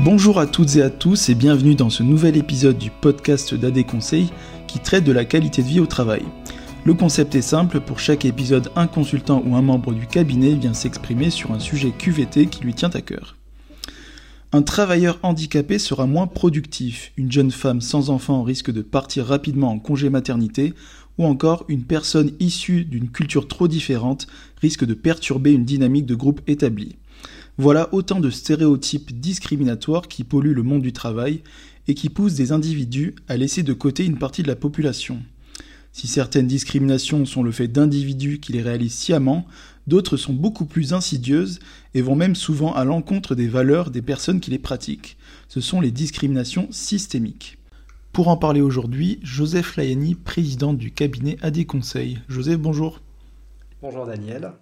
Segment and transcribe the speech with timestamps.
[0.00, 3.86] Bonjour à toutes et à tous et bienvenue dans ce nouvel épisode du podcast d'AD
[3.86, 4.28] Conseil
[4.66, 6.22] qui traite de la qualité de vie au travail.
[6.84, 10.74] Le concept est simple, pour chaque épisode, un consultant ou un membre du cabinet vient
[10.74, 13.36] s'exprimer sur un sujet QVT qui lui tient à cœur.
[14.52, 19.70] Un travailleur handicapé sera moins productif, une jeune femme sans enfant risque de partir rapidement
[19.70, 20.74] en congé maternité,
[21.16, 24.26] ou encore une personne issue d'une culture trop différente
[24.60, 26.96] risque de perturber une dynamique de groupe établie.
[27.58, 31.42] Voilà autant de stéréotypes discriminatoires qui polluent le monde du travail
[31.88, 35.22] et qui poussent des individus à laisser de côté une partie de la population.
[35.90, 39.46] Si certaines discriminations sont le fait d'individus qui les réalisent sciemment,
[39.86, 41.58] d'autres sont beaucoup plus insidieuses
[41.94, 45.16] et vont même souvent à l'encontre des valeurs des personnes qui les pratiquent.
[45.48, 47.56] Ce sont les discriminations systémiques.
[48.12, 52.18] Pour en parler aujourd'hui, Joseph Layani, président du cabinet AD Conseil.
[52.28, 53.00] Joseph, bonjour.
[53.80, 54.52] Bonjour Daniel.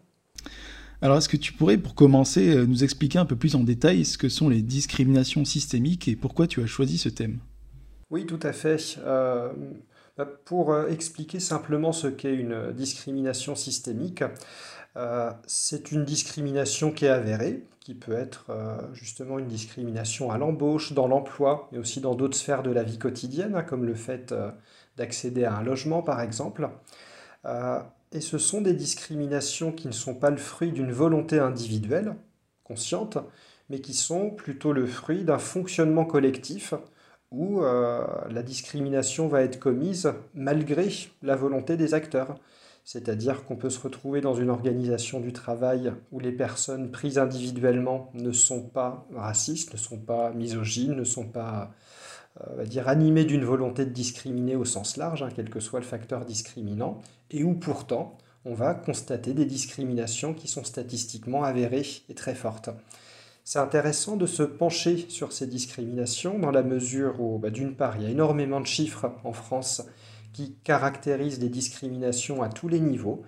[1.03, 4.05] Alors, est-ce que tu pourrais, pour commencer, euh, nous expliquer un peu plus en détail
[4.05, 7.39] ce que sont les discriminations systémiques et pourquoi tu as choisi ce thème?
[8.11, 8.99] Oui, tout à fait.
[9.05, 9.53] Euh,
[10.17, 14.25] bah, pour euh, expliquer simplement ce qu'est une discrimination systémique,
[15.49, 18.47] c'est une discrimination qui est avérée, qui peut être
[18.93, 22.97] justement une discrimination à l'embauche, dans l'emploi, mais aussi dans d'autres sphères de la vie
[22.97, 24.33] quotidienne, hein, comme le fait
[24.97, 26.71] d'accéder à un logement, par exemple
[28.15, 32.15] et ce sont des discriminations qui ne sont pas le fruit d'une volonté individuelle,
[32.63, 33.19] consciente,
[33.69, 36.75] mais qui sont plutôt le fruit d'un fonctionnement collectif
[37.33, 40.89] où euh, la discrimination va être commise malgré
[41.23, 42.37] la volonté des acteurs.
[42.85, 48.11] C'est-à-dire qu'on peut se retrouver dans une organisation du travail où les personnes prises individuellement
[48.15, 51.73] ne sont pas racistes, ne sont pas misogynes, ne sont pas
[52.41, 56.25] euh, animées d'une volonté de discriminer au sens large, hein, quel que soit le facteur
[56.25, 62.35] discriminant, et où pourtant on va constater des discriminations qui sont statistiquement avérées et très
[62.35, 62.71] fortes.
[63.45, 67.97] C'est intéressant de se pencher sur ces discriminations dans la mesure où, bah, d'une part,
[67.97, 69.83] il y a énormément de chiffres en France
[70.33, 73.23] qui caractérisent les discriminations à tous les niveaux,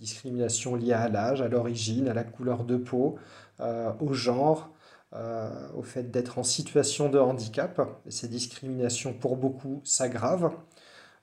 [0.00, 3.16] discriminations liées à l'âge, à l'origine, à la couleur de peau,
[3.60, 4.70] euh, au genre,
[5.14, 7.80] euh, au fait d'être en situation de handicap.
[8.08, 10.52] ces discriminations, pour beaucoup, s'aggravent.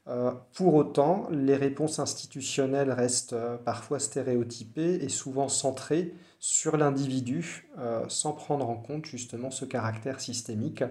[0.08, 7.70] Euh, pour autant, les réponses institutionnelles restent euh, parfois stéréotypées et souvent centrées sur l'individu,
[8.10, 10.84] sans prendre en compte justement ce caractère systémique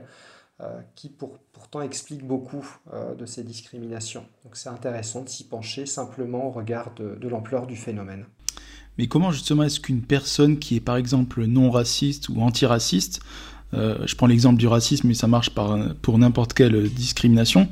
[0.95, 2.67] qui pourtant explique beaucoup
[3.15, 4.25] de ces discriminations.
[4.45, 8.25] Donc c'est intéressant de s'y pencher simplement au regard de l'ampleur du phénomène.
[8.99, 13.21] Mais comment justement est-ce qu'une personne qui est par exemple non raciste ou antiraciste,
[13.75, 15.51] euh, je prends l'exemple du racisme, mais ça marche
[16.03, 17.69] pour n'importe quelle discrimination,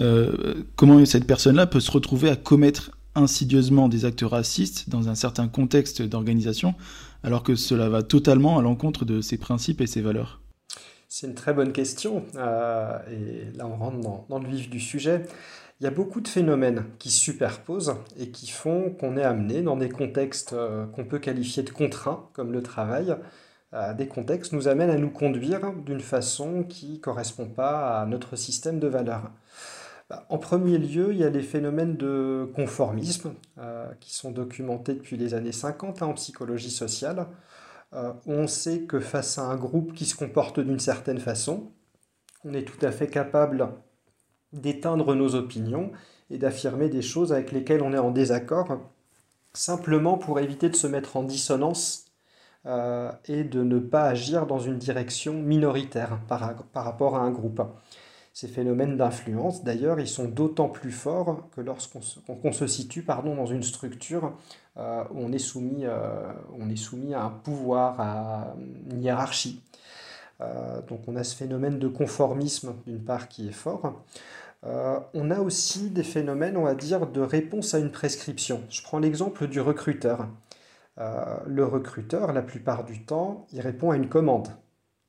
[0.00, 5.14] euh, comment cette personne-là peut se retrouver à commettre insidieusement des actes racistes dans un
[5.14, 6.74] certain contexte d'organisation,
[7.22, 10.40] alors que cela va totalement à l'encontre de ses principes et ses valeurs?
[11.20, 13.98] C'est une très bonne question, euh, et là on rentre
[14.30, 15.26] dans le vif du sujet.
[15.78, 19.76] Il y a beaucoup de phénomènes qui superposent et qui font qu'on est amené dans
[19.76, 23.14] des contextes euh, qu'on peut qualifier de contraints, comme le travail,
[23.98, 28.34] des contextes nous amènent à nous conduire d'une façon qui ne correspond pas à notre
[28.34, 29.30] système de valeurs.
[30.10, 34.94] Bah, en premier lieu, il y a les phénomènes de conformisme euh, qui sont documentés
[34.94, 37.26] depuis les années 50 hein, en psychologie sociale,
[37.92, 41.72] euh, on sait que face à un groupe qui se comporte d'une certaine façon,
[42.44, 43.68] on est tout à fait capable
[44.52, 45.92] d'éteindre nos opinions
[46.30, 48.78] et d'affirmer des choses avec lesquelles on est en désaccord,
[49.52, 52.06] simplement pour éviter de se mettre en dissonance
[52.66, 56.40] euh, et de ne pas agir dans une direction minoritaire par,
[56.74, 57.62] rapport à un groupe.
[58.40, 62.00] Ces phénomènes d'influence, d'ailleurs, ils sont d'autant plus forts que lorsqu'on
[62.52, 64.32] se, situe pardon, dans une structure
[64.78, 68.54] euh, où on est, soumis, euh, on est soumis à un pouvoir, à
[68.90, 69.62] une hiérarchie.
[70.88, 74.02] donc on a ce phénomène de conformisme, d'une part, qui est fort.
[74.64, 78.62] Euh, on a aussi des phénomènes, on va dire, de réponse à une prescription.
[78.70, 80.28] Je prends l'exemple du recruteur.
[80.98, 84.48] Euh, le recruteur, la plupart du temps, il répond à une commande.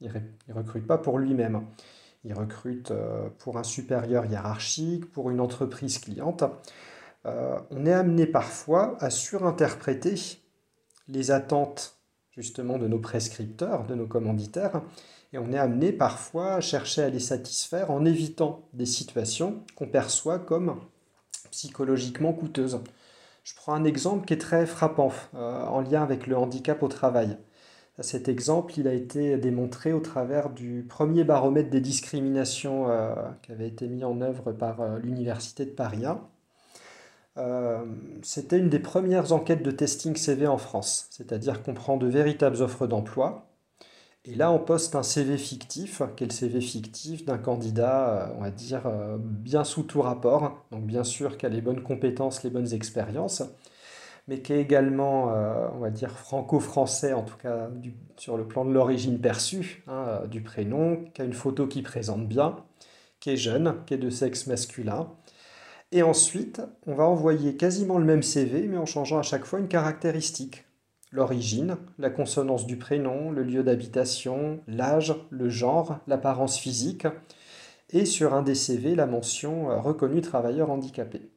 [0.02, 0.12] Il
[0.48, 1.64] ne recrute pas pour lui-même.
[2.24, 6.44] Il recrute euh, pour un supérieur hiérarchique, pour une entreprise cliente.
[7.26, 10.16] on est amené parfois à surinterpréter
[11.08, 12.02] les attentes
[12.32, 14.82] justement de nos prescripteurs, de nos commanditaires,
[15.34, 19.88] et on est amené parfois à chercher à les satisfaire en évitant des situations qu'on
[19.88, 20.80] perçoit comme
[21.52, 22.80] psychologiquement coûteuses.
[23.44, 26.88] Je prends un exemple qui est très frappant euh, en lien avec le handicap au
[26.88, 27.38] travail.
[28.00, 33.52] Cet exemple, il a été démontré au travers du premier baromètre des discriminations euh, qui
[33.52, 36.22] avait été mis en œuvre par euh, l'Université de Paris 1.
[38.24, 42.62] C'était une des premières enquêtes de testing CV en France, c'est-à-dire qu'on prend de véritables
[42.62, 43.48] offres d'emploi,
[44.26, 48.42] Et là, on poste un CV fictif, qui est le CV fictif d'un candidat, on
[48.42, 48.84] va dire,
[49.20, 50.66] bien sous tout rapport.
[50.72, 53.44] Donc bien sûr qui a les bonnes compétences, les bonnes expériences,
[54.32, 55.26] mais qui est également,
[55.76, 57.70] on va dire, franco-français, en tout cas
[58.16, 62.30] sur le plan de l'origine perçue hein, du prénom, qui a une photo qui présente
[62.30, 62.56] bien,
[63.20, 65.10] qui est jeune, qui est de sexe masculin,
[65.92, 69.60] et ensuite, on va envoyer quasiment le même CV, mais en changeant à chaque fois
[69.60, 70.64] une caractéristique.
[71.12, 77.06] L'origine, la consonance du prénom, le lieu d'habitation, l'âge, le genre, l'apparence physique,
[77.90, 81.31] et sur un des CV, la mention euh, reconnu travailleur handicapé.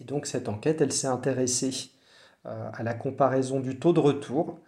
[0.00, 1.90] Et donc cette enquête, elle s'est intéressée
[2.46, 4.58] euh, à la comparaison du taux de retour,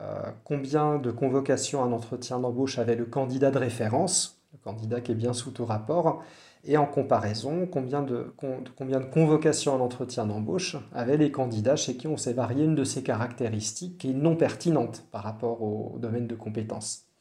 [0.00, 5.00] euh, combien de convocations à un entretien d'embauche avait le candidat de référence, le candidat
[5.00, 6.22] qui est bien sous tout rapport,
[6.64, 8.34] et en comparaison, combien de,
[8.76, 12.76] combien de convocations en entretien d'embauche avaient les candidats chez qui on s'est varié une
[12.76, 17.11] de ces caractéristiques qui est non pertinente par rapport au, domaine de compétences.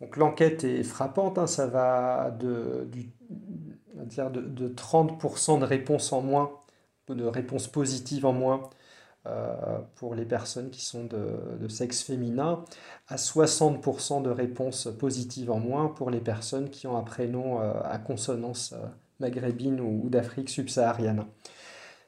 [0.00, 2.88] Donc l'enquête est frappante, hein, ça va de,
[4.06, 6.52] dire de, de 30% de réponses en moins,
[7.08, 8.70] de réponses positives en moins
[9.26, 12.64] euh, pour les personnes qui sont de, sexe féminin,
[13.06, 17.74] à 60% de réponses positives en moins pour les personnes qui ont un prénom euh,
[17.84, 18.78] à consonance euh,
[19.18, 21.26] maghrébine ou, d'Afrique subsaharienne.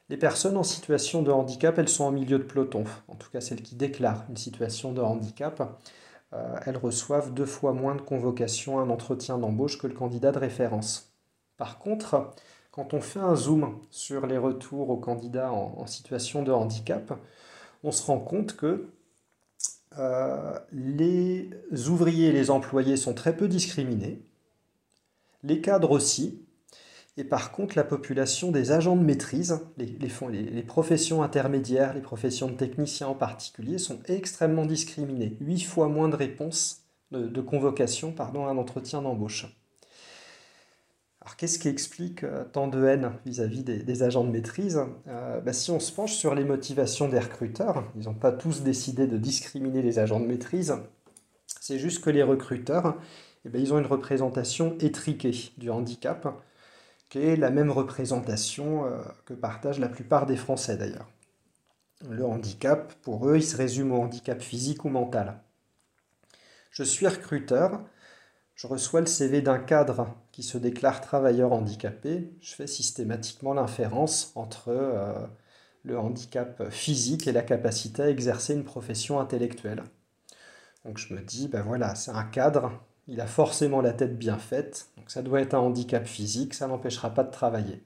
[0.09, 3.43] Les personnes en situation de handicap, elles sont en milieu de peloton, en tout cas
[3.43, 5.79] celles qui déclarent une situation de handicap.
[6.65, 10.39] Elles reçoivent deux fois moins de convocations à un entretien d'embauche que le candidat de
[10.39, 11.13] référence.
[11.57, 12.33] Par contre,
[12.73, 17.19] quand on fait un zoom sur les retours aux candidats en, situation de handicap,
[17.85, 18.89] on se rend compte que
[19.99, 21.51] euh, les
[21.89, 24.23] ouvriers et les employés sont très peu discriminés,
[25.43, 26.41] les cadres aussi,
[27.17, 32.55] et par contre la population des agents de maîtrise, les, professions intermédiaires, les professions de
[32.55, 35.37] techniciens en particulier, sont extrêmement discriminées.
[35.41, 39.47] Huit fois moins de réponses, de, convocation pardon, à un entretien d'embauche.
[41.21, 44.81] Alors qu'est-ce qui explique euh, tant de haine vis-à-vis des, agents de maîtrise?
[45.07, 48.63] Euh, bah, Si on se penche sur les motivations des recruteurs, ils n'ont pas tous
[48.63, 50.75] décidé de discriminer les agents de maîtrise,
[51.61, 52.97] c'est juste que les recruteurs,
[53.45, 56.43] eh ben, ils ont une représentation étriquée du handicap,
[57.15, 61.09] la même représentation euh, que partagent la plupart des Français d'ailleurs.
[62.09, 65.41] Le handicap, pour eux, il se résume au handicap physique ou mental.
[66.71, 67.81] Je suis recruteur,
[68.55, 74.33] je reçois le CV d'un cadre qui se déclare travailleur handicapé, je fais systématiquement l'inférence
[74.35, 75.27] entre euh,
[75.85, 79.85] le handicap physique et la capacité à exercer une profession intellectuelle.
[80.85, 82.73] Donc je me dis, ben voilà, c'est un cadre,
[83.09, 86.69] il a forcément la tête bien faite, donc ça doit être un handicap physique, ça
[86.69, 87.83] n'empêchera pas de travailler.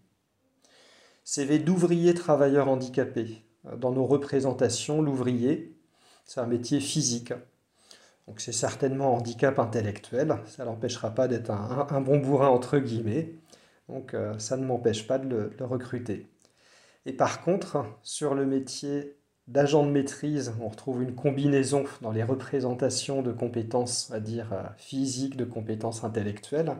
[1.24, 3.42] CV d'ouvrier travailleur handicapé.
[3.78, 5.76] Dans nos représentations, l'ouvrier,
[6.24, 7.32] c'est un métier physique.
[8.26, 13.34] Donc c'est certainement un handicap intellectuel, ça n'empêchera pas d'être un, bon bourrin entre guillemets,
[13.88, 16.26] donc euh, ça ne m'empêche pas de le, recruter.
[17.06, 19.16] Et par contre, sur le métier
[19.48, 24.62] d'agent de maîtrise, on retrouve une combinaison dans les représentations de compétences, à dire euh,
[24.76, 26.76] physiques, de compétences intellectuelles,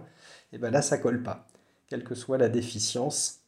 [0.53, 1.47] et bien là ça colle pas,
[1.89, 3.41] quelle que soit la déficience.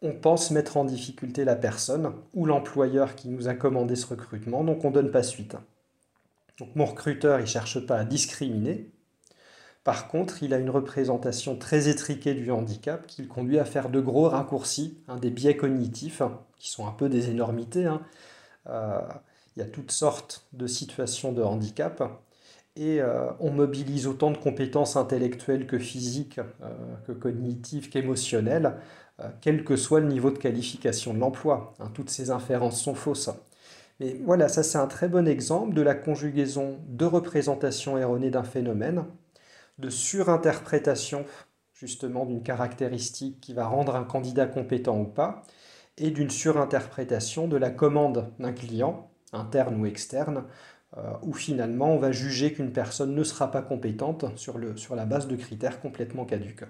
[0.00, 4.64] On pense mettre en difficulté la personne ou l'employeur qui nous a commandé ce recrutement,
[4.64, 5.56] donc on ne donne pas suite.
[6.58, 8.90] Donc mon recruteur, il ne cherche pas à discriminer.
[9.84, 13.88] Par contre, il a une représentation très étriquée du handicap qui le conduit à faire
[13.88, 16.22] de gros raccourcis, des biais cognitifs,
[16.58, 17.86] qui sont un peu des énormités.
[17.86, 18.02] Hein.
[18.68, 19.00] Euh,
[19.56, 22.02] il y a toutes sortes de situations de handicap
[22.76, 28.74] et euh, on mobilise autant de compétences intellectuelles que physiques, euh, que cognitives, qu'émotionnelles,
[29.40, 31.74] quel que soit le niveau de qualification de l'emploi.
[31.80, 31.90] Hein.
[31.92, 33.30] toutes ces inférences sont fausses.
[33.98, 38.44] Mais voilà, ça c'est un très bon exemple de la conjugaison de représentation erronée d'un
[38.44, 39.04] phénomène,
[39.78, 41.24] de surinterprétation
[41.78, 45.42] justement d'une caractéristique qui va rendre un candidat compétent ou pas,
[45.96, 50.44] et d'une surinterprétation de la commande d'un client, interne ou externe,
[50.96, 55.28] euh, où finalement on va juger qu'une personne ne sera pas compétente sur, la base
[55.28, 56.64] de critères complètement caduques.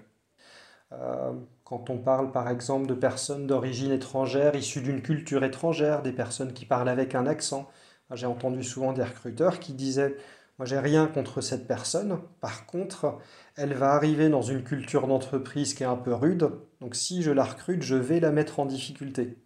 [0.91, 6.11] Euh, quand on parle par exemple de personnes d'origine étrangère, issues d'une culture étrangère, des
[6.11, 7.69] personnes qui parlent avec un accent,
[8.13, 10.15] j'ai entendu souvent des recruteurs qui disaient
[10.59, 12.19] Moi, j'ai rien contre cette personne.
[12.41, 13.17] Par contre,
[13.55, 16.51] elle va arriver dans une culture d'entreprise qui est un peu rude.
[16.81, 19.37] Donc, si je la recrute, je vais la mettre en difficulté.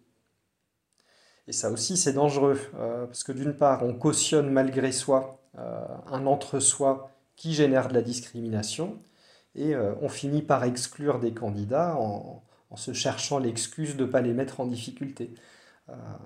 [1.46, 2.58] Et ça aussi, c'est dangereux.
[2.74, 7.94] Euh, parce que d'une part, on cautionne malgré soi euh, un entre-soi qui génère de
[7.94, 8.98] la discrimination
[9.54, 12.42] et euh, on finit par exclure des candidats en,
[12.76, 15.32] se cherchant l'excuse de ne pas les mettre en difficulté.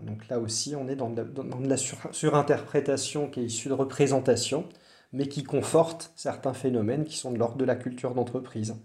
[0.03, 4.69] Donc là aussi, on est dans de la, surinterprétation qui est issue de représentation,
[5.13, 8.77] mais qui conforte certains phénomènes qui sont de l'ordre de la culture d'entreprise.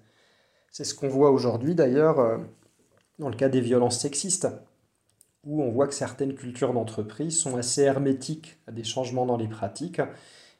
[0.72, 2.40] C'est ce qu'on voit aujourd'hui d'ailleurs
[3.20, 4.48] dans le cas des violences sexistes,
[5.46, 9.48] où on voit que certaines cultures d'entreprise sont assez hermétiques à des changements dans les
[9.48, 10.02] pratiques.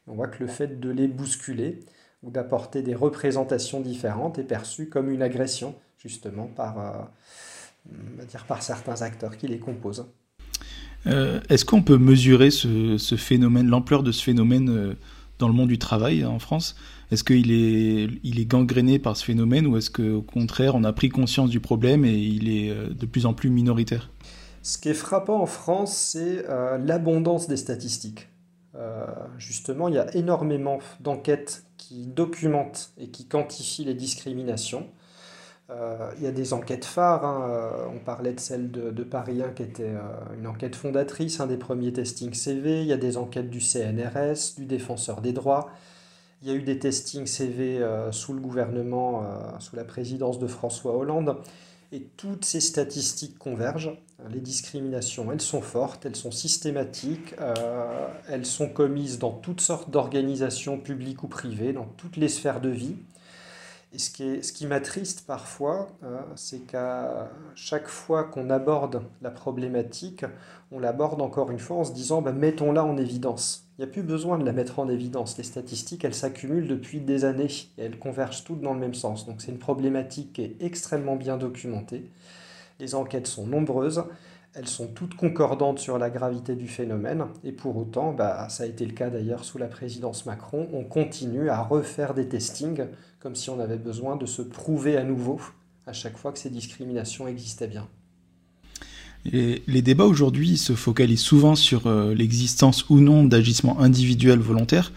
[0.06, 1.80] On voit que le fait de les bousculer
[2.22, 7.10] ou d'apporter des représentations différentes est perçu comme une agression, justement, par,
[7.92, 10.06] euh, dire par certains acteurs qui les composent.
[11.06, 14.94] Euh, est-ce qu'on peut mesurer ce, phénomène, l'ampleur de ce phénomène euh,
[15.38, 16.76] dans le monde du travail en France?
[17.10, 20.92] Est-ce qu'il est, il est gangréné par ce phénomène ou est-ce qu'au contraire on a
[20.92, 24.10] pris conscience du problème et il est de plus en plus minoritaire?
[24.62, 26.46] Ce qui est frappant en France, c'est
[26.82, 28.30] l'abondance des statistiques.
[29.36, 34.88] justement, il y a énormément d'enquêtes qui documentent et qui quantifient les discriminations.
[35.70, 37.48] Euh, il y a des enquêtes phares, hein.
[37.48, 41.46] euh, on parlait de celle de, Paris 1 qui était euh, une enquête fondatrice, un
[41.46, 45.70] des premiers testings CV, il y a des enquêtes du CNRS, du défenseur des droits,
[46.42, 47.80] il y a eu des testings CV
[48.10, 49.24] sous le gouvernement,
[49.60, 51.38] sous la présidence de François Hollande,
[51.90, 53.96] et toutes ces statistiques convergent.
[54.28, 57.34] Les discriminations, elles sont fortes, elles sont systématiques,
[58.28, 62.68] elles sont commises dans toutes sortes d'organisations publiques ou privées, dans toutes les sphères de
[62.68, 62.96] vie.
[63.94, 70.24] Et ce qui, m'attriste parfois, euh, c'est qu'à chaque fois qu'on aborde la problématique,
[70.72, 73.68] on l'aborde encore une fois en se disant bah, mettons-la en évidence.
[73.78, 75.38] Il n'y a plus besoin de la mettre en évidence.
[75.38, 77.46] Les statistiques, elles s'accumulent depuis des années
[77.78, 79.26] et elles convergent toutes dans le même sens.
[79.26, 82.10] Donc c'est une problématique qui est extrêmement bien documentée.
[82.80, 84.02] Les enquêtes sont nombreuses
[84.54, 88.66] elles sont toutes concordantes sur la gravité du phénomène, et pour autant, bah, ça a
[88.66, 92.86] été le cas d'ailleurs sous la présidence Macron, on continue à refaire des testings
[93.18, 95.40] comme si on avait besoin de se prouver à nouveau
[95.86, 97.86] à chaque fois que ces discriminations existaient bien.
[99.24, 104.92] les débats aujourd'hui se focalisent souvent sur euh, l'existence ou non d'agissements individuels volontaires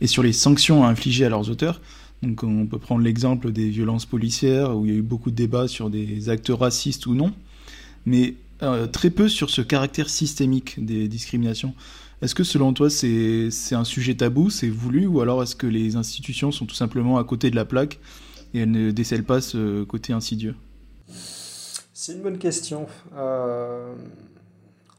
[0.00, 1.80] et sur les sanctions à infliger à leurs auteurs.
[2.22, 5.36] Donc on peut prendre l'exemple des violences policières où il y a eu beaucoup de
[5.36, 7.32] débats sur des actes racistes ou non.
[8.06, 11.74] Mais euh, très peu sur ce caractère systémique des discriminations.
[12.20, 15.94] Est-ce que selon toi c'est un sujet tabou, c'est voulu, ou alors est-ce que les
[15.94, 18.00] institutions sont tout simplement à côté de la plaque
[18.54, 20.56] et elles ne décèlent pas ce côté insidieux?
[21.94, 22.86] C'est une bonne question.
[23.16, 23.94] Euh,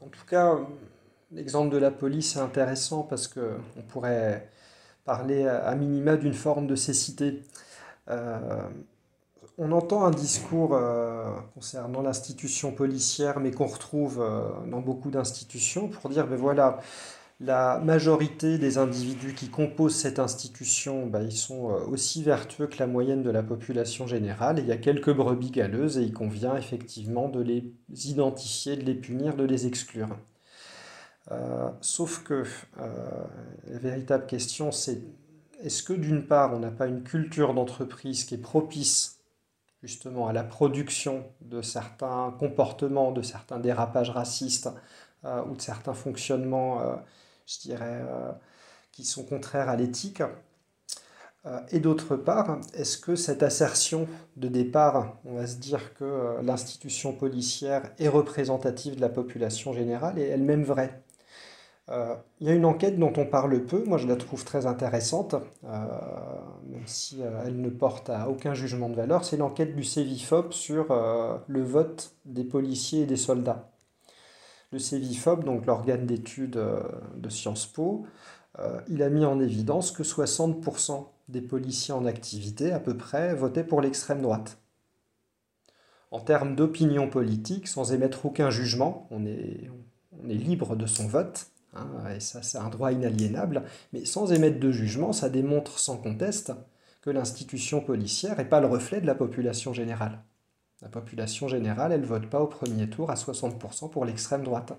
[0.00, 0.56] en tout cas,
[1.32, 4.50] l'exemple de la police est intéressant parce qu'on pourrait
[5.04, 7.42] parler à minima d'une forme de cécité.
[8.08, 8.62] Euh,
[9.60, 15.88] on entend un discours euh, concernant l'institution policière, mais qu'on retrouve euh, dans beaucoup d'institutions,
[15.88, 16.80] pour dire, ben voilà,
[17.40, 22.78] la majorité des individus qui composent cette institution, ben, ils sont euh, aussi vertueux que
[22.78, 24.60] la moyenne de la population générale.
[24.60, 27.70] il y a quelques brebis galeuses et il convient effectivement de les
[28.06, 30.16] identifier, de les punir, de les exclure.
[31.82, 32.44] sauf que
[32.76, 35.02] la véritable question, c'est
[35.62, 39.19] est-ce que d'une part, on n'a pas une culture d'entreprise qui est propice
[39.82, 44.68] justement à la production de certains comportements, de certains dérapages racistes
[45.24, 46.96] euh, ou de certains fonctionnements, euh,
[47.46, 48.32] je dirais, euh,
[48.92, 50.22] qui sont contraires à l'éthique.
[51.70, 54.06] et d'autre part, est-ce que cette assertion
[54.36, 60.18] de départ, on va se dire que l'institution policière est représentative de la population générale,
[60.18, 61.02] est elle-même vraie?
[62.40, 65.34] Il y a une enquête dont on parle peu, moi je la trouve très intéressante,
[65.64, 65.86] euh,
[66.68, 70.52] même si euh, elle ne porte à aucun jugement de valeur, c'est l'enquête du CEVIFOP
[70.52, 70.86] sur
[71.46, 73.70] le vote des policiers et des soldats.
[74.72, 76.60] Le CEVIFOP, donc l'organe d'études
[77.16, 78.06] de Sciences Po,
[78.88, 83.64] il a mis en évidence que 60% des policiers en activité, à peu près, votaient
[83.64, 84.58] pour l'extrême droite.
[86.10, 89.70] En termes d'opinion politique, sans émettre aucun jugement, on est,
[90.22, 93.64] on est libre de son vote, Hein, et ça, c'est un droit inaliénable.
[93.92, 96.52] Mais sans émettre de jugement, ça démontre sans conteste
[97.02, 100.22] que l'institution policière n'est pas le reflet de la population générale.
[100.82, 104.72] La population générale, elle ne vote pas au premier tour à 60% pour l'extrême droite.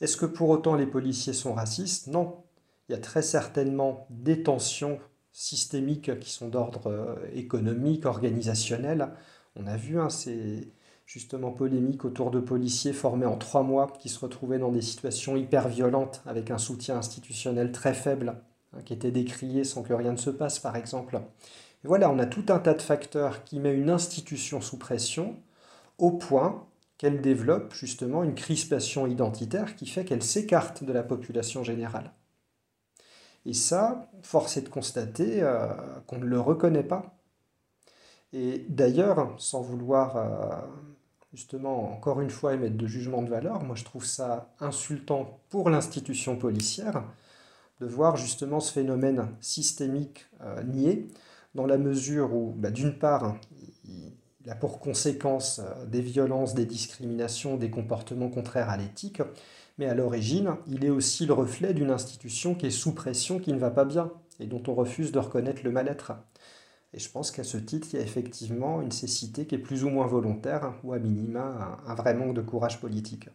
[0.00, 2.08] Est-ce que pour autant les policiers sont racistes?
[2.08, 2.42] Non.
[2.88, 4.98] Il y a très certainement des tensions
[5.30, 9.10] systémiques qui sont d'ordre euh, économique, organisationnel.
[9.56, 10.68] On a vu, hein, c'est
[11.06, 15.36] justement polémique autour de policiers formés en trois mois qui se retrouvaient dans des situations
[15.36, 18.36] hyper violentes avec un soutien institutionnel très faible,
[18.72, 21.20] hein, qui était décrié sans que rien ne se passe par exemple.
[21.84, 25.36] Et voilà, on a tout un tas de facteurs qui met une institution sous pression
[25.98, 26.66] au point
[26.98, 32.12] qu'elle développe justement une crispation identitaire qui fait qu'elle s'écarte de la population générale.
[33.44, 35.66] Et ça, force est de constater euh,
[36.06, 37.18] qu'on ne le reconnaît pas.
[38.32, 40.56] Et d'ailleurs, sans vouloir euh,
[41.32, 43.62] justement, encore une fois, émettre de jugement de valeur.
[43.64, 47.04] Moi, je trouve ça insultant pour l'institution policière
[47.80, 51.08] de voir justement ce phénomène systémique euh, nié,
[51.54, 53.36] dans la mesure où, bah, d'une part,
[54.44, 59.22] il a pour conséquence euh, des violences, des discriminations, des comportements contraires à l'éthique,
[59.78, 63.52] mais à l'origine, il est aussi le reflet d'une institution qui est sous pression, qui
[63.52, 66.12] ne va pas bien, et dont on refuse de reconnaître le mal-être.
[66.94, 69.84] Et je pense qu'à ce titre, il y a effectivement une cécité qui est plus
[69.84, 73.28] ou moins volontaire, ou à minima un, vrai manque de courage politique.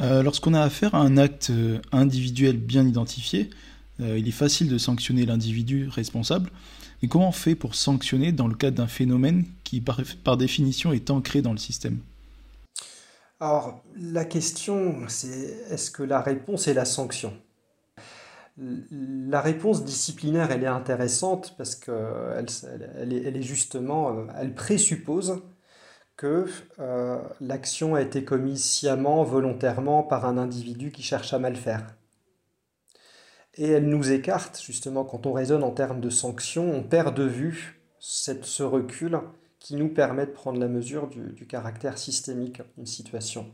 [0.00, 3.50] Euh, lorsqu'on a affaire à un acte euh, individuel bien identifié,
[4.00, 6.50] il est facile de sanctionner l'individu responsable,
[7.04, 11.10] mais comment on fait pour sanctionner dans le cadre d'un phénomène qui, par, définition, est
[11.10, 11.98] ancré dans le système?
[13.40, 17.34] Alors, la question, c'est est-ce que la réponse est la sanction?
[18.56, 22.46] La réponse disciplinaire, elle est intéressante parce qu'elle
[22.96, 25.42] elle est, justement, euh, elle présuppose
[26.16, 26.46] que
[26.78, 31.96] euh, l'action a été commise sciemment, volontairement par un individu qui cherche à mal faire.
[33.56, 37.24] Et elle nous écarte, justement, quand on raisonne en termes de sanctions, on perd de
[37.24, 39.18] vue ce recul
[39.58, 43.46] qui nous permet de prendre la mesure du, caractère systémique d'une situation.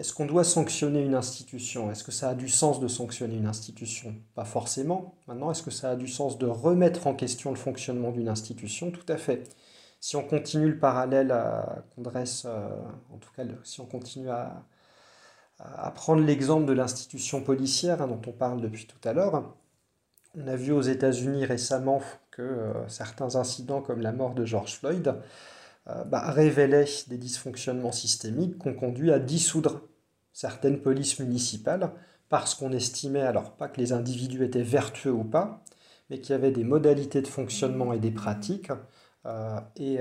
[0.00, 1.90] Est-ce qu'on doit sanctionner une institution?
[1.90, 4.16] Est-ce que ça a du sens de sanctionner une institution?
[4.34, 5.14] Pas forcément.
[5.28, 8.90] Maintenant, est-ce que ça a du sens de remettre en question le fonctionnement d'une institution?
[8.90, 9.42] Tout à fait.
[10.00, 11.38] Si on continue le parallèle
[11.94, 12.66] qu'on dresse, euh,
[13.12, 14.64] en tout cas, si on continue à,
[15.94, 19.54] prendre l'exemple de l'institution policière hein, dont on parle depuis tout à l'heure.
[20.34, 24.78] On a vu aux États-Unis récemment que euh, certains incidents comme la mort de George
[24.78, 25.14] Floyd
[25.88, 29.82] euh, bah, révélaient des dysfonctionnements systémiques qui ont conduit à dissoudre
[30.40, 31.92] certaines polices municipales
[32.28, 35.62] parce qu'on estimait alors pas que les individus étaient vertueux ou pas,
[36.08, 38.72] mais qu'il y avait des modalités de fonctionnement et des pratiques
[39.26, 39.98] euh, et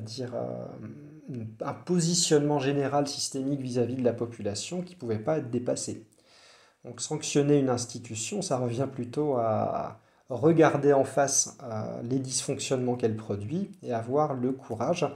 [0.00, 5.50] dire, euh, un positionnement général systémique vis-à-vis de la population qui ne pouvait pas être
[5.50, 6.06] dépassé.
[6.84, 13.16] Donc sanctionner une institution, ça revient plutôt à regarder en face euh, les dysfonctionnements qu'elle
[13.16, 15.06] produit et avoir le courage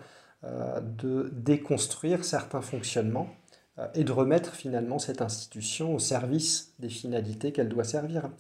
[0.45, 3.29] euh, de déconstruire certains fonctionnements
[3.95, 8.31] et de remettre finalement cette institution au service des finalités qu'elle doit servir.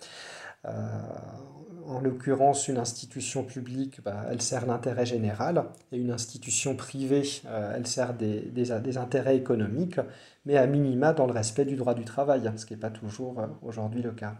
[1.86, 7.74] En l'occurrence, une institution publique, bah, elle sert l'intérêt général, et une institution privée, euh,
[7.76, 9.98] elle sert des, des, intérêts économiques,
[10.46, 13.40] mais à minima dans le respect du droit du travail, ce qui n'est pas toujours
[13.40, 14.36] euh, aujourd'hui le cas.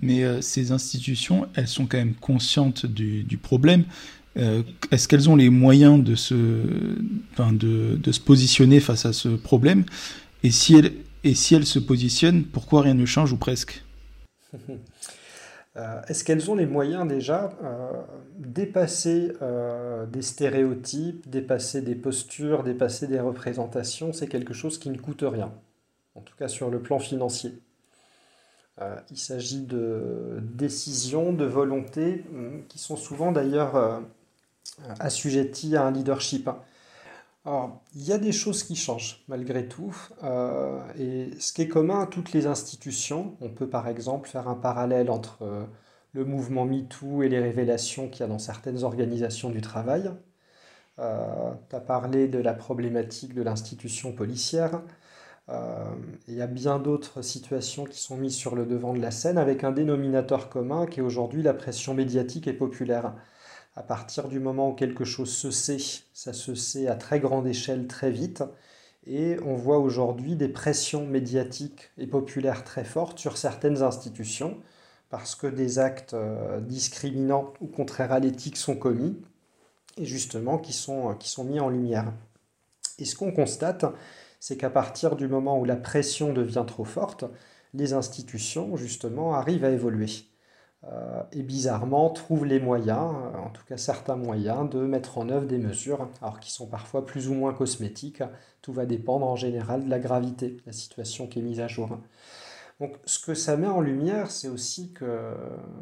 [0.00, 3.84] Mais euh, ces institutions, elles sont quand même conscientes du, du problème.
[4.36, 6.34] Est-ce qu'elles ont les moyens de se,
[8.24, 9.84] positionner face à ce problème?
[10.42, 13.84] Et si, elles, se positionnent, pourquoi rien ne change ou presque?
[15.78, 17.92] Euh, est-ce qu'elles ont les moyens déjà euh,
[18.38, 24.12] dépasser euh, des stéréotypes, dépasser des postures, dépasser des représentations?
[24.12, 25.52] C'est quelque chose qui ne coûte rien,
[26.16, 27.60] en tout cas sur le plan financier.
[29.10, 32.24] il s'agit de décisions, de volontés
[32.68, 34.02] qui sont souvent d'ailleurs
[35.00, 36.48] assujetties à un leadership.
[37.48, 39.96] Alors, il y a des choses qui changent malgré tout.
[40.22, 44.48] Euh, et ce qui est commun à toutes les institutions, on peut par exemple faire
[44.48, 45.64] un parallèle entre euh,
[46.12, 50.10] le mouvement MeToo et les révélations qu'il y a dans certaines organisations du travail.
[50.98, 54.82] Euh, tu as parlé de la problématique de l'institution policière.
[56.28, 59.38] il y a bien d'autres situations qui sont mises sur le devant de la scène
[59.38, 63.14] avec un dénominateur commun qui est aujourd'hui la pression médiatique et populaire.
[63.78, 65.78] À partir du moment où quelque chose se sait,
[66.12, 68.42] ça se sait à très grande échelle très vite.
[69.06, 74.58] Et on voit aujourd'hui des pressions médiatiques et populaires très fortes sur certaines institutions
[75.10, 79.16] parce que des actes euh, discriminants ou contraires à l'éthique sont commis
[79.96, 82.12] et justement qui sont, qui sont mis en lumière.
[82.98, 83.84] Et ce qu'on constate,
[84.40, 87.26] c'est qu'à partir du moment où la pression devient trop forte,
[87.74, 90.08] les institutions, justement, arrivent à évoluer.
[90.84, 95.28] Euh, et bizarrement trouvent les moyens, euh, en tout cas certains moyens, de mettre en
[95.28, 98.22] œuvre des mesures, alors qui sont parfois plus ou moins cosmétiques.
[98.62, 101.66] Tout va dépendre en général de la gravité de la situation qui est mise à
[101.66, 101.98] jour.
[102.80, 105.34] Donc ce que ça met en lumière, c'est aussi que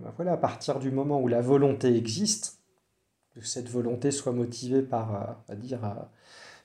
[0.02, 2.60] ben voilà, à partir du moment où la volonté existe,
[3.34, 6.08] que cette volonté soit motivée par, euh, dire,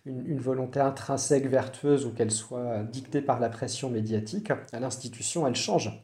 [0.06, 5.56] une, une, volonté intrinsèque vertueuse ou qu'elle soit dictée par la pression médiatique, l'institution, elle
[5.56, 6.02] change.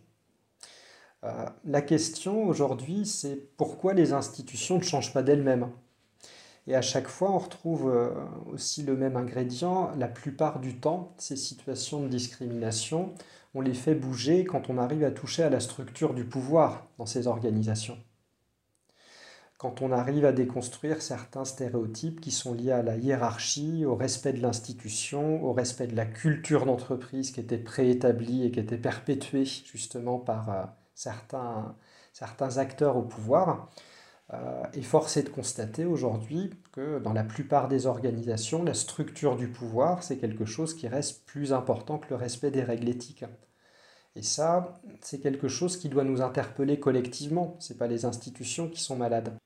[1.23, 5.69] Euh, la question aujourd'hui, c'est pourquoi les institutions ne changent pas d'elles-mêmes?
[6.67, 8.11] Et à chaque fois, on retrouve euh,
[8.47, 9.91] aussi le même ingrédient.
[9.97, 13.13] La plupart du temps, ces situations de discrimination,
[13.55, 17.05] on les fait bouger quand on arrive à toucher à la structure du pouvoir dans
[17.05, 17.97] ces organisations.
[19.57, 24.33] quand on arrive à déconstruire certains stéréotypes qui sont liés à la hiérarchie, au respect
[24.33, 29.45] de l'institution, au respect de la culture d'entreprise qui était préétablie et qui était perpétuée
[29.45, 30.63] justement par euh,
[30.97, 31.75] certains,
[32.11, 33.69] certains acteurs au pouvoir.
[34.33, 39.37] Euh, et force est de constater aujourd'hui que dans la plupart des organisations, la structure
[39.37, 43.23] du pouvoir, c'est quelque chose qui reste plus important que le respect des règles éthiques.
[44.15, 47.55] Et ça, c'est quelque chose qui doit nous interpeller collectivement.
[47.59, 49.37] Ce pas les institutions qui sont malades.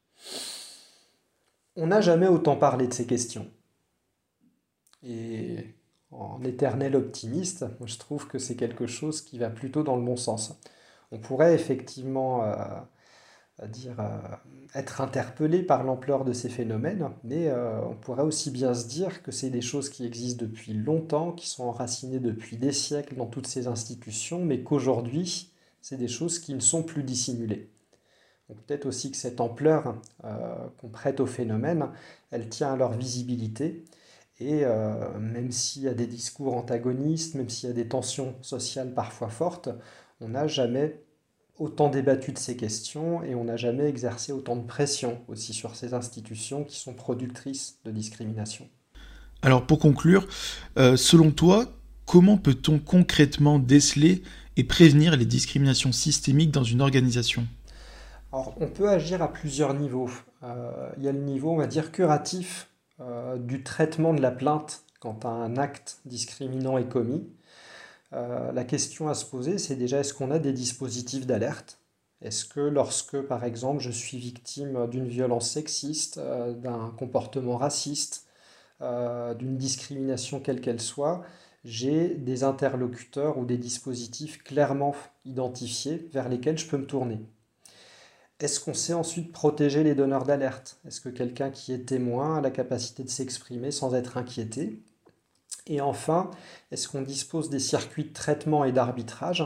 [1.75, 3.47] On n'a jamais autant parlé de ces questions.
[5.03, 5.75] Et
[6.11, 10.15] en éternel optimiste, je trouve que c'est quelque chose qui va plutôt dans le bon
[10.15, 10.57] sens.
[11.11, 14.17] On pourrait effectivement euh, dire, euh,
[14.75, 19.21] être interpellé par l'ampleur de ces phénomènes, mais euh, on pourrait aussi bien se dire
[19.21, 23.27] que c'est des choses qui existent depuis longtemps, qui sont enracinées depuis des siècles dans
[23.27, 27.69] toutes ces institutions, mais qu'aujourd'hui, c'est des choses qui ne sont plus dissimulées
[28.53, 29.95] peut-être aussi que cette ampleur
[30.77, 31.87] qu'on prête au phénomène,
[32.31, 33.85] elle tient à leur visibilité.
[34.39, 34.65] Et
[35.19, 39.29] même s'il y a des discours antagonistes, même s'il y a des tensions sociales parfois
[39.29, 39.69] fortes,
[40.21, 41.01] on n'a jamais
[41.57, 45.75] autant débattu de ces questions et on n'a jamais exercé autant de pression aussi sur
[45.75, 48.67] ces institutions qui sont productrices de discrimination.
[49.41, 50.27] Alors pour conclure,
[50.77, 51.65] euh, selon toi,
[52.05, 54.23] comment peut-on concrètement déceler
[54.57, 57.47] et prévenir les discriminations systémiques dans une organisation?
[58.33, 60.09] Alors, on peut agir à plusieurs niveaux.
[60.43, 62.69] Euh, il y a le niveau, on va dire, curatif
[63.01, 67.27] euh, du traitement de la plainte quand un acte discriminant est commis.
[68.13, 71.79] Euh, la question à se poser, c'est déjà est-ce qu'on a des dispositifs d'alerte?
[72.21, 78.27] Est-ce que lorsque, par exemple, je suis victime d'une violence sexiste, d'un comportement raciste,
[78.81, 81.23] d'une discrimination quelle qu'elle soit,
[81.63, 84.95] j'ai des interlocuteurs ou des dispositifs clairement
[85.25, 87.19] identifiés vers lesquels je peux me tourner?
[88.41, 90.81] Est-ce qu'on sait ensuite protéger les donneurs d'alerte?
[90.85, 94.83] Est-ce que quelqu'un qui est témoin a la capacité de s'exprimer sans être inquiété?
[95.67, 96.31] Et enfin,
[96.71, 99.43] est-ce qu'on dispose des circuits de traitement et d'arbitrage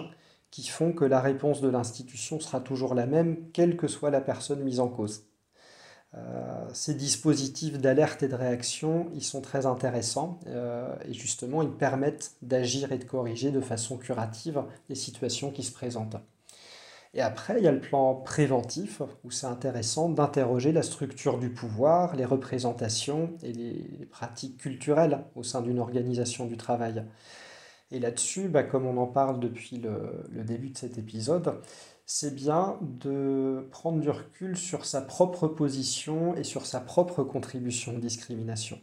[0.51, 4.21] qui font que la réponse de l'institution sera toujours la même, quelle que soit la
[4.21, 5.28] personne mise en cause?
[6.17, 11.73] Euh, ces dispositifs d'alerte et de réaction, ils sont très intéressants euh, et justement, ils
[11.73, 16.15] permettent d'agir et de corriger de façon curative les situations qui se présentent.
[17.15, 21.49] Et après, il y a le plan préventif, où c'est intéressant d'interroger la structure du
[21.49, 27.06] pouvoir, les représentations et les pratiques culturelles au sein d'une organisation du travail.
[27.91, 31.62] Et là-dessus, bah, comme on en parle depuis le, début de cet épisode,
[32.06, 37.93] c'est bien de prendre du recul sur sa propre position et sur sa propre contribution
[37.93, 38.78] de discrimination.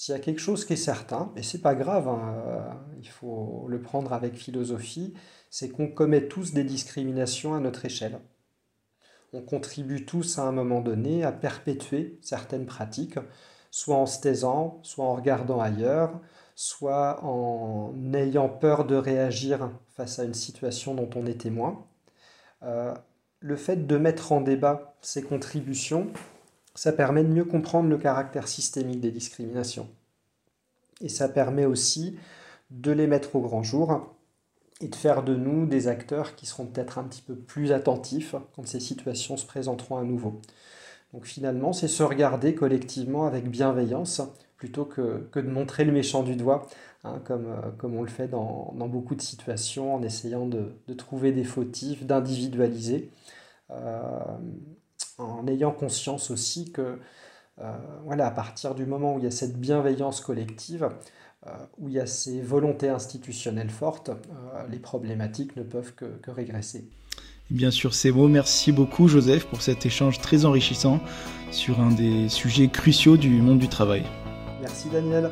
[0.00, 3.66] S'il y a quelque chose qui est certain, et c'est pas grave, hein, il faut
[3.68, 5.12] le prendre avec philosophie,
[5.50, 8.18] c'est qu'on commet tous des discriminations à notre échelle.
[9.34, 13.18] On contribue tous à un moment donné à perpétuer certaines pratiques,
[13.70, 16.18] soit en se taisant, soit en regardant ailleurs,
[16.54, 21.84] soit en ayant peur de réagir face à une situation dont on est témoin.
[22.62, 22.94] Euh,
[23.40, 26.10] le fait de mettre en débat ces contributions,
[26.80, 29.86] ça permet de mieux comprendre le caractère systémique des discriminations.
[31.02, 32.16] Et ça permet aussi
[32.70, 34.14] de les mettre au grand jour
[34.80, 38.34] et de faire de nous des acteurs qui seront peut-être un petit peu plus attentifs
[38.56, 40.40] quand ces situations se présenteront à nouveau.
[41.12, 44.22] Donc finalement, c'est se regarder collectivement avec bienveillance
[44.56, 46.66] plutôt que, que de montrer le méchant du doigt,
[47.04, 50.72] hein, comme, euh, comme on le fait dans, dans, beaucoup de situations, en essayant de,
[50.88, 53.10] de trouver des fautifs, d'individualiser,
[53.70, 54.18] euh,
[55.20, 56.98] en ayant conscience aussi que
[57.60, 57.72] euh,
[58.04, 60.88] voilà, à partir du moment où il y a cette bienveillance collective,
[61.46, 66.30] euh, où il y a ces volontés institutionnelles fortes, euh, les problématiques ne peuvent que,
[66.30, 66.88] régresser.
[67.50, 68.28] Bien sûr, c'est beau.
[68.28, 71.00] Merci beaucoup, Joseph, pour cet échange très enrichissant
[71.50, 74.04] sur un des sujets cruciaux du monde du travail.
[74.60, 75.30] Merci, Daniel.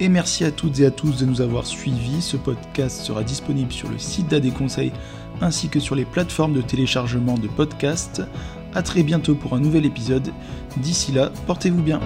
[0.00, 2.22] Et merci à toutes et à tous de nous avoir suivis.
[2.22, 4.92] Ce podcast sera disponible sur le site d'AD Conseil
[5.40, 8.22] ainsi que sur les plateformes de téléchargement de podcasts.
[8.74, 10.32] A très bientôt pour un nouvel épisode.
[10.78, 12.00] D'ici là, portez-vous bien.